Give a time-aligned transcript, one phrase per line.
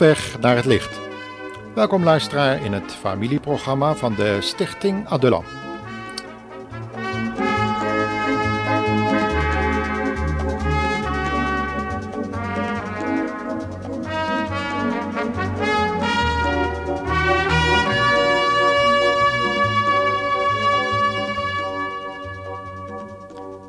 [0.00, 1.00] Weg naar het licht.
[1.74, 5.44] Welkom luisteraar in het familieprogramma van de Stichting Adulam.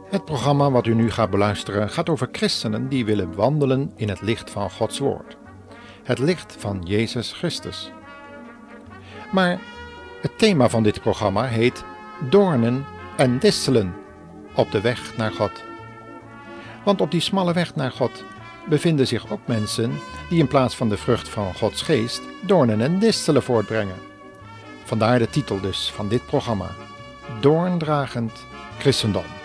[0.09, 4.22] Het programma wat u nu gaat beluisteren gaat over christenen die willen wandelen in het
[4.22, 5.41] licht van Gods Woord.
[6.12, 7.92] Het licht van Jezus Christus.
[9.31, 9.59] Maar
[10.22, 11.84] het thema van dit programma heet
[12.30, 12.86] Doornen
[13.18, 13.95] en distelen
[14.56, 15.52] op de weg naar God.
[16.84, 18.23] Want op die smalle weg naar God
[18.70, 23.00] bevinden zich ook mensen die in plaats van de vrucht van Gods geest doornen en
[23.00, 23.98] distelen voortbrengen.
[24.84, 26.70] Vandaar de titel dus van dit programma:
[27.40, 28.46] Doorndragend
[28.80, 29.41] Christendom.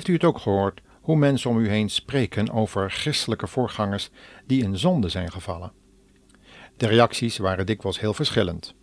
[0.00, 4.10] Heeft u het ook gehoord hoe mensen om u heen spreken over christelijke voorgangers
[4.46, 5.72] die in zonde zijn gevallen?
[6.76, 8.74] De reacties waren dikwijls heel verschillend.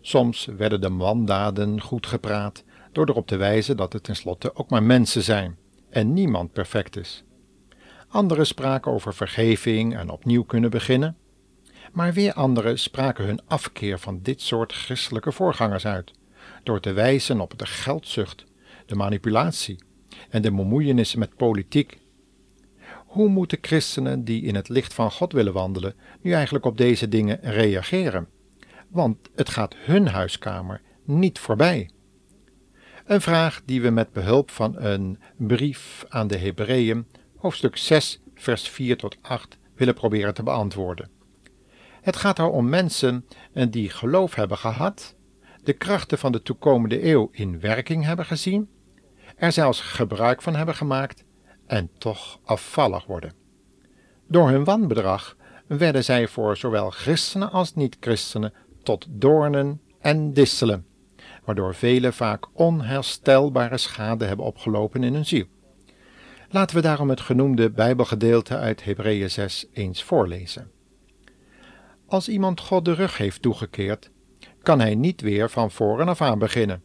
[0.00, 4.82] Soms werden de wandaden goed gepraat door erop te wijzen dat het tenslotte ook maar
[4.82, 5.58] mensen zijn
[5.90, 7.24] en niemand perfect is.
[8.08, 11.16] Anderen spraken over vergeving en opnieuw kunnen beginnen,
[11.92, 16.12] maar weer anderen spraken hun afkeer van dit soort christelijke voorgangers uit,
[16.62, 18.44] door te wijzen op de geldzucht,
[18.86, 19.78] de manipulatie
[20.30, 21.98] en de bemoeienissen met politiek.
[23.06, 27.08] Hoe moeten christenen die in het licht van God willen wandelen nu eigenlijk op deze
[27.08, 28.28] dingen reageren?
[28.88, 31.90] Want het gaat hun huiskamer niet voorbij.
[33.04, 38.68] Een vraag die we met behulp van een brief aan de Hebreeën, hoofdstuk 6, vers
[38.68, 41.10] 4 tot 8, willen proberen te beantwoorden.
[42.00, 43.26] Het gaat er om mensen
[43.70, 45.14] die geloof hebben gehad,
[45.62, 48.68] de krachten van de toekomende eeuw in werking hebben gezien
[49.36, 51.24] er zelfs gebruik van hebben gemaakt
[51.66, 53.32] en toch afvallig worden.
[54.28, 55.36] Door hun wanbedrag
[55.66, 58.52] werden zij voor zowel christenen als niet-christenen
[58.82, 60.86] tot doornen en disselen,
[61.44, 65.46] waardoor velen vaak onherstelbare schade hebben opgelopen in hun ziel.
[66.48, 70.70] Laten we daarom het genoemde Bijbelgedeelte uit Hebreeën 6 eens voorlezen.
[72.06, 74.10] Als iemand God de rug heeft toegekeerd,
[74.62, 76.82] kan hij niet weer van voren af aan beginnen.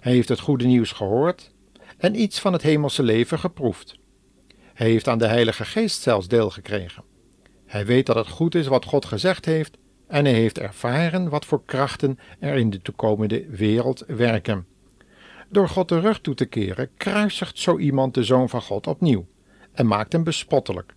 [0.00, 1.51] Hij heeft het goede nieuws gehoord
[2.02, 3.98] en iets van het hemelse leven geproefd.
[4.74, 7.04] Hij heeft aan de Heilige Geest zelfs deel gekregen.
[7.66, 9.76] Hij weet dat het goed is wat God gezegd heeft
[10.06, 14.66] en hij heeft ervaren wat voor krachten er in de toekomende wereld werken.
[15.48, 19.26] Door God de rug toe te keren, kruisigt zo iemand de Zoon van God opnieuw
[19.72, 20.94] en maakt hem bespottelijk.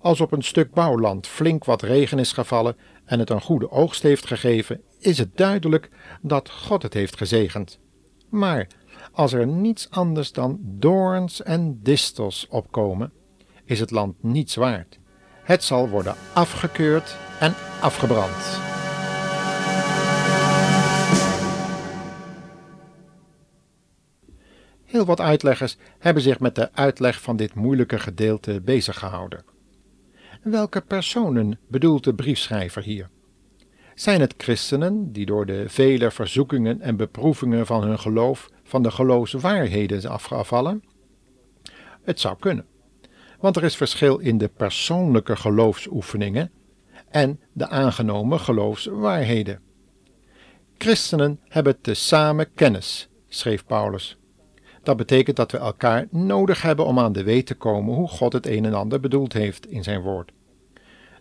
[0.00, 4.02] Als op een stuk bouwland flink wat regen is gevallen en het een goede oogst
[4.02, 7.78] heeft gegeven, is het duidelijk dat God het heeft gezegend.
[8.28, 8.66] Maar
[9.12, 13.12] als er niets anders dan doorns en distels opkomen,
[13.64, 14.98] is het land niets waard.
[15.42, 18.64] Het zal worden afgekeurd en afgebrand.
[24.84, 29.44] Heel wat uitleggers hebben zich met de uitleg van dit moeilijke gedeelte bezig gehouden.
[30.42, 33.08] Welke personen bedoelt de briefschrijver hier?
[33.94, 38.90] Zijn het christenen die door de vele verzoekingen en beproevingen van hun geloof van de
[38.90, 40.84] geloofswaarheden afgevallen?
[42.02, 42.66] Het zou kunnen,
[43.40, 46.50] want er is verschil in de persoonlijke geloofsoefeningen
[47.10, 49.60] en de aangenomen geloofswaarheden.
[50.78, 54.16] Christenen hebben tezamen kennis, schreef Paulus.
[54.82, 58.32] Dat betekent dat we elkaar nodig hebben om aan de weet te komen hoe God
[58.32, 60.32] het een en ander bedoeld heeft in zijn woord.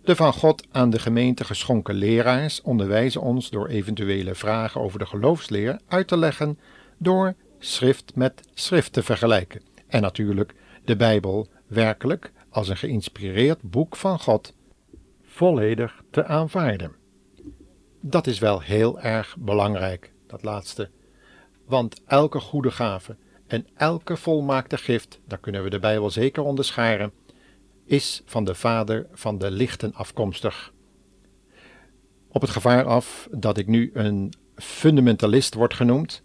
[0.03, 5.05] De van God aan de gemeente geschonken leraars onderwijzen ons door eventuele vragen over de
[5.05, 6.59] geloofsleer uit te leggen
[6.97, 10.53] door schrift met schrift te vergelijken en natuurlijk
[10.85, 14.53] de Bijbel werkelijk als een geïnspireerd boek van God
[15.23, 16.91] volledig te aanvaarden.
[18.01, 20.89] Dat is wel heel erg belangrijk, dat laatste,
[21.65, 23.15] want elke goede gave
[23.47, 27.11] en elke volmaakte gift, daar kunnen we de Bijbel zeker onderscharen,
[27.85, 30.73] is van de Vader van de lichten afkomstig.
[32.27, 36.23] Op het gevaar af dat ik nu een fundamentalist word genoemd,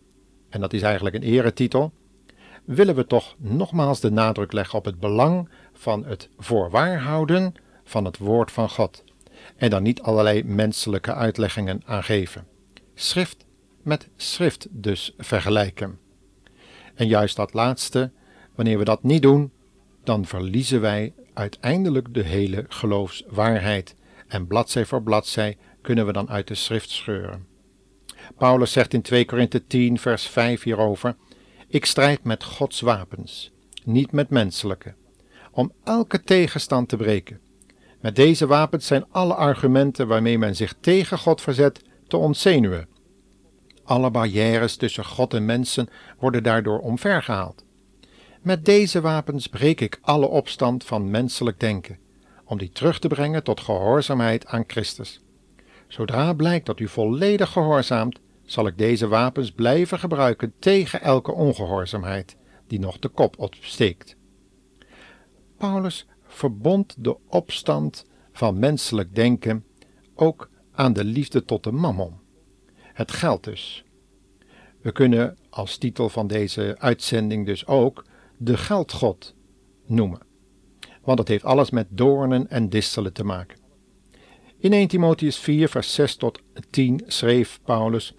[0.51, 1.93] en dat is eigenlijk een eretitel,
[2.65, 7.55] willen we toch nogmaals de nadruk leggen op het belang van het voorwaarhouden
[7.85, 9.05] van het woord van God
[9.57, 12.47] en dan niet allerlei menselijke uitleggingen aan geven.
[12.95, 13.45] Schrift
[13.83, 15.99] met schrift dus vergelijken.
[16.95, 18.11] En juist dat laatste,
[18.55, 19.53] wanneer we dat niet doen,
[20.05, 23.95] dan verliezen wij uiteindelijk de hele geloofswaarheid
[24.29, 27.47] en bladzij voor bladzij kunnen we dan uit de schrift scheuren.
[28.39, 31.17] Paulus zegt in 2 Korinthe 10 vers 5 hierover:
[31.69, 33.51] Ik strijd met Gods wapens,
[33.85, 34.95] niet met menselijke,
[35.51, 37.41] om elke tegenstand te breken.
[38.01, 42.89] Met deze wapens zijn alle argumenten waarmee men zich tegen God verzet te ontzenuwen.
[43.85, 45.89] Alle barrières tussen God en mensen
[46.19, 47.65] worden daardoor omvergehaald.
[48.43, 51.99] Met deze wapens breek ik alle opstand van menselijk denken,
[52.45, 55.21] om die terug te brengen tot gehoorzaamheid aan Christus.
[55.91, 62.37] Zodra blijkt dat u volledig gehoorzaamt, zal ik deze wapens blijven gebruiken tegen elke ongehoorzaamheid
[62.67, 64.17] die nog de kop opsteekt.
[65.57, 69.65] Paulus verbond de opstand van menselijk denken
[70.15, 72.19] ook aan de liefde tot de mammon.
[72.75, 73.85] Het geld dus.
[74.81, 78.05] We kunnen als titel van deze uitzending dus ook
[78.37, 79.35] de geldgod
[79.87, 80.21] noemen,
[81.03, 83.60] want het heeft alles met doornen en distelen te maken.
[84.63, 86.41] In 1 Timotheus 4, vers 6 tot
[86.71, 88.15] 10 schreef Paulus: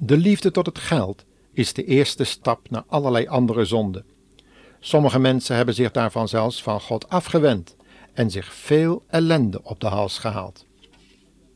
[0.00, 4.04] De liefde tot het geld is de eerste stap naar allerlei andere zonden.
[4.80, 7.76] Sommige mensen hebben zich daarvan zelfs van God afgewend
[8.12, 10.66] en zich veel ellende op de hals gehaald.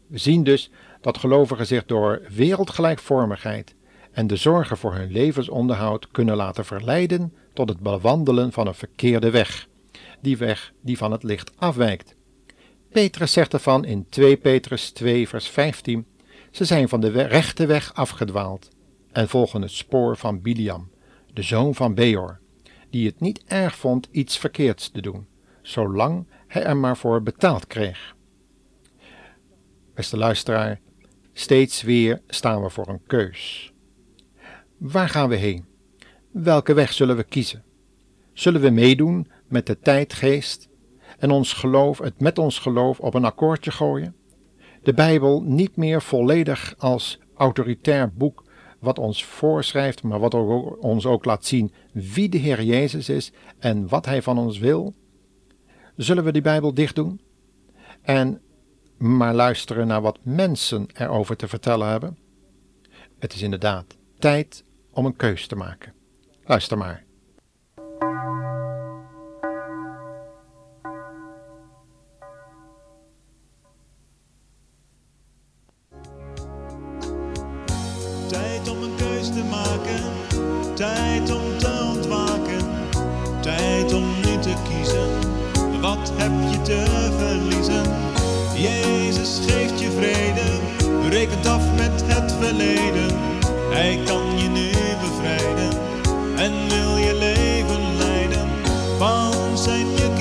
[0.06, 0.70] We zien dus
[1.00, 3.74] dat gelovigen zich door wereldgelijkvormigheid
[4.12, 9.30] en de zorgen voor hun levensonderhoud kunnen laten verleiden tot het bewandelen van een verkeerde
[9.30, 9.69] weg,
[10.20, 12.15] die weg die van het licht afwijkt.
[12.96, 16.06] Petrus zegt ervan in 2 Petrus 2 vers 15,
[16.50, 18.69] ze zijn van de rechte weg afgedwaald
[19.12, 20.90] en volgen het spoor van Biliam,
[21.32, 22.40] de zoon van Beor,
[22.90, 25.26] die het niet erg vond iets verkeerds te doen,
[25.62, 28.16] zolang hij er maar voor betaald kreeg.
[29.94, 30.81] Beste luisteraar,
[31.32, 33.72] steeds weer staan we voor een keus.
[34.76, 35.64] Waar gaan we heen?
[36.31, 37.64] Welke weg zullen we kiezen?
[38.32, 40.69] Zullen we meedoen met de tijdgeest
[41.18, 44.14] en ons geloof, het met ons geloof op een akkoordje gooien?
[44.82, 48.44] De Bijbel niet meer volledig als autoritair boek
[48.78, 50.34] wat ons voorschrijft, maar wat
[50.78, 54.94] ons ook laat zien wie de Heer Jezus is en wat Hij van ons wil?
[55.96, 57.20] Zullen we die Bijbel dicht doen
[58.02, 58.40] en
[58.96, 62.19] maar luisteren naar wat mensen erover te vertellen hebben?
[63.19, 65.92] Het is inderdaad tijd om een keus te maken.
[66.44, 67.06] Luister maar.
[80.76, 82.64] Tijd om te ontwaken,
[83.40, 85.08] tijd om nu te kiezen.
[85.80, 86.84] Wat heb je te
[87.18, 87.84] verliezen?
[88.54, 90.60] Jezus geeft je vrede,
[91.08, 93.16] rekent af met het verleden.
[93.70, 95.78] Hij kan je nu bevrijden
[96.36, 98.48] en wil je leven leiden.
[98.98, 100.18] Want zijn juk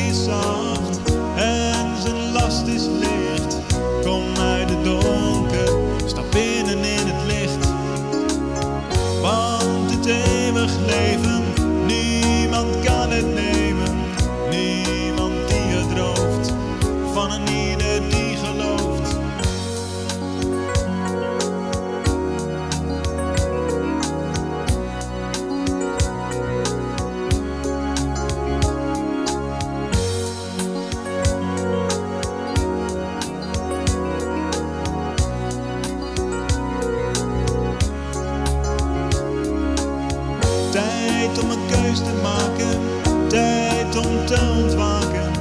[41.26, 42.80] Tijd om een keus te maken,
[43.28, 45.32] tijd om te ontwaken,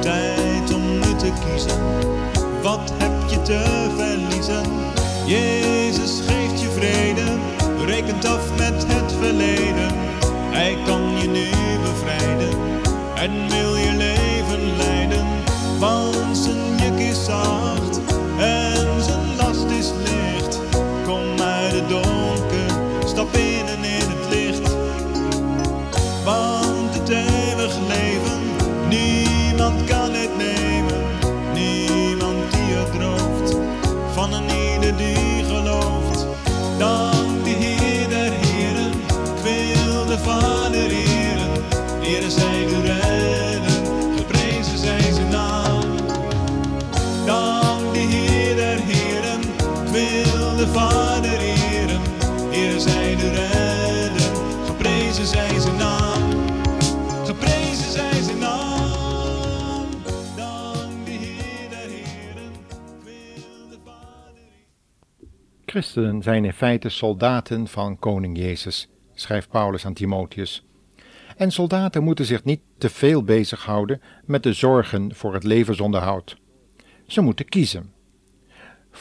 [0.00, 1.80] tijd om nu te kiezen.
[2.62, 4.62] Wat heb je te verliezen?
[5.26, 7.38] Jezus geeft je vrede,
[7.86, 9.90] rekent af met het verleden.
[10.50, 11.48] Hij kan je nu
[11.82, 12.58] bevrijden
[13.14, 15.26] en wil je leven leiden.
[15.78, 17.99] Want zijn juk is zacht
[50.72, 52.00] Vader eren,
[52.50, 54.36] Heer zij de redder,
[54.66, 56.30] geprezen zij zijn naam,
[57.24, 59.86] geprezen zij zijn naam.
[60.36, 62.52] Dank de Heer der Heren,
[63.04, 64.42] wil de Vader.
[65.66, 70.64] Christenen zijn in feite soldaten van Koning Jezus, schrijft Paulus aan Timotheus.
[71.36, 76.36] En soldaten moeten zich niet te veel bezighouden met de zorgen voor het levensonderhoud.
[77.06, 77.92] Ze moeten kiezen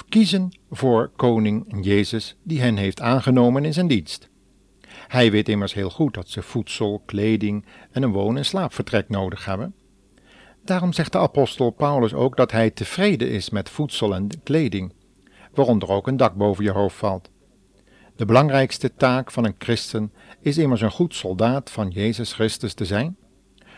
[0.09, 4.29] Kiezen voor koning Jezus die hen heeft aangenomen in zijn dienst.
[5.07, 9.45] Hij weet immers heel goed dat ze voedsel, kleding en een woon- en slaapvertrek nodig
[9.45, 9.73] hebben.
[10.63, 14.93] Daarom zegt de apostel Paulus ook dat hij tevreden is met voedsel en kleding,
[15.53, 17.29] waaronder ook een dak boven je hoofd valt.
[18.15, 22.85] De belangrijkste taak van een christen is immers een goed soldaat van Jezus Christus te
[22.85, 23.17] zijn.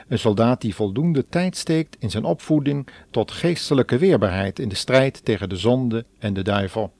[0.07, 5.25] Een soldaat die voldoende tijd steekt in zijn opvoeding tot geestelijke weerbaarheid in de strijd
[5.25, 6.93] tegen de zonde en de duivel.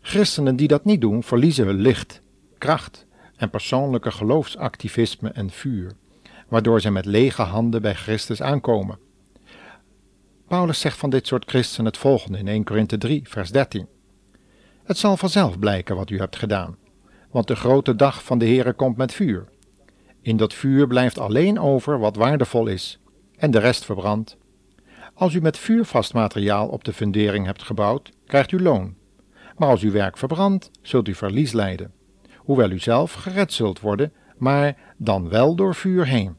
[0.00, 2.22] Christenen die dat niet doen, verliezen licht,
[2.58, 5.92] kracht en persoonlijke geloofsactivisme en vuur,
[6.48, 8.98] waardoor ze met lege handen bij Christus aankomen.
[10.46, 13.86] Paulus zegt van dit soort christenen het volgende in 1 Korinthe 3, vers 13.
[14.84, 16.76] Het zal vanzelf blijken wat u hebt gedaan,
[17.30, 19.48] want de grote dag van de Heere komt met vuur.
[20.20, 22.98] In dat vuur blijft alleen over wat waardevol is,
[23.36, 24.36] en de rest verbrandt.
[25.14, 28.94] Als u met vuurvast materiaal op de fundering hebt gebouwd, krijgt u loon.
[29.56, 31.92] Maar als uw werk verbrandt, zult u verlies lijden,
[32.36, 36.36] hoewel u zelf gered zult worden, maar dan wel door vuur heen.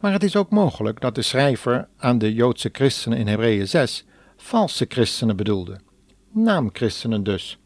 [0.00, 4.06] Maar het is ook mogelijk dat de schrijver aan de Joodse christenen in Hebreeën 6
[4.36, 5.80] valse christenen bedoelde
[6.32, 7.58] naamchristenen dus.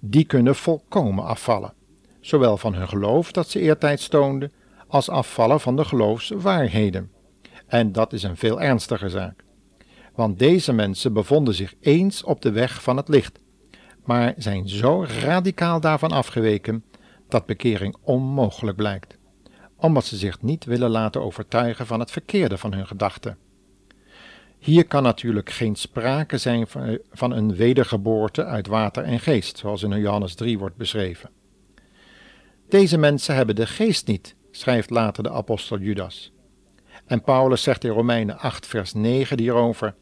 [0.00, 1.74] Die kunnen volkomen afvallen,
[2.22, 4.52] zowel van hun geloof dat ze eertijds toonden,
[4.86, 7.10] als afvallen van de geloofswaarheden.
[7.66, 9.44] En dat is een veel ernstiger zaak.
[10.14, 13.40] Want deze mensen bevonden zich eens op de weg van het licht,
[14.04, 16.84] maar zijn zo radicaal daarvan afgeweken
[17.28, 19.18] dat bekering onmogelijk blijkt,
[19.76, 23.38] omdat ze zich niet willen laten overtuigen van het verkeerde van hun gedachten.
[24.58, 26.66] Hier kan natuurlijk geen sprake zijn
[27.10, 31.30] van een wedergeboorte uit water en geest, zoals in Johannes 3 wordt beschreven.
[32.72, 36.32] Deze mensen hebben de geest niet, schrijft later de apostel Judas.
[37.06, 39.94] En Paulus zegt in Romeinen 8, vers 9 hierover: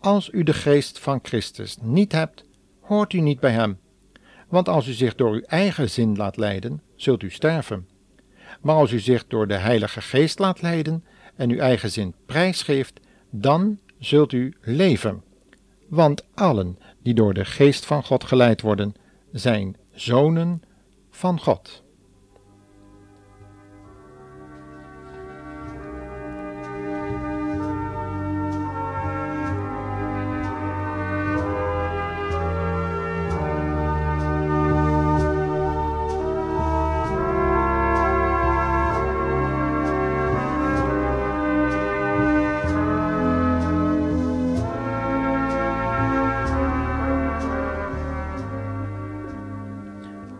[0.00, 2.44] Als u de geest van Christus niet hebt,
[2.80, 3.78] hoort u niet bij hem.
[4.48, 7.88] Want als u zich door uw eigen zin laat leiden, zult u sterven.
[8.60, 11.04] Maar als u zich door de Heilige Geest laat leiden
[11.36, 15.22] en uw eigen zin prijsgeeft, dan zult u leven.
[15.88, 18.94] Want allen die door de geest van God geleid worden,
[19.32, 20.62] zijn zonen
[21.10, 21.84] van God.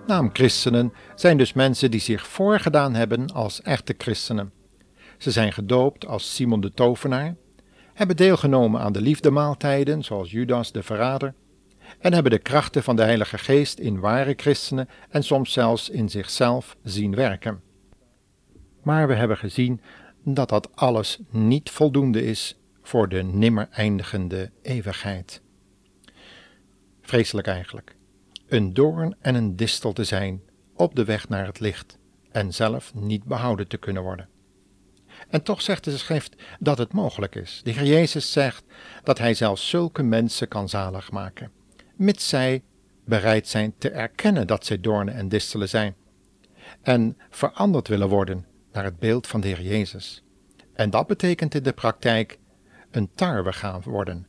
[0.06, 4.52] Naamchristenen zijn dus mensen die zich voorgedaan hebben als echte christenen.
[5.18, 7.36] Ze zijn gedoopt als Simon de Tovenaar,
[7.94, 11.34] hebben deelgenomen aan de liefdemaaltijden, zoals Judas de Verrader,
[11.98, 16.08] en hebben de krachten van de Heilige Geest in ware christenen en soms zelfs in
[16.08, 17.60] zichzelf zien werken.
[18.82, 19.80] Maar we hebben gezien
[20.25, 25.42] dat dat alles niet voldoende is voor de nimmer eindigende eeuwigheid.
[27.00, 27.95] Vreselijk eigenlijk
[28.48, 30.42] een doorn en een distel te zijn
[30.74, 31.98] op de weg naar het licht
[32.30, 34.28] en zelf niet behouden te kunnen worden.
[35.28, 37.60] En toch zegt de schrift dat het mogelijk is.
[37.64, 38.64] De Heer Jezus zegt
[39.02, 41.50] dat Hij zelfs zulke mensen kan zalig maken,
[41.96, 42.62] mits zij
[43.04, 45.94] bereid zijn te erkennen dat zij doornen en distelen zijn,
[46.82, 50.22] en veranderd willen worden naar het beeld van de Heer Jezus.
[50.72, 52.38] En dat betekent in de praktijk
[52.90, 54.26] een tarwe gaan worden,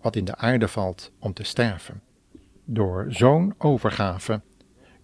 [0.00, 2.02] wat in de aarde valt om te sterven.
[2.70, 4.40] Door zo'n overgave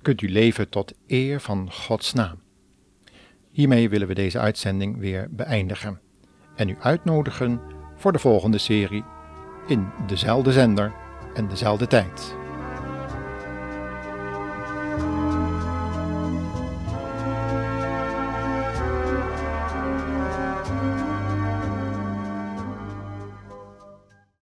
[0.02, 2.38] kunt u leven tot eer van Gods naam.
[3.50, 6.00] Hiermee willen we deze uitzending weer beëindigen
[6.56, 7.60] en u uitnodigen
[7.96, 9.04] voor de volgende serie
[9.66, 10.92] in dezelfde zender
[11.34, 12.43] en dezelfde tijd.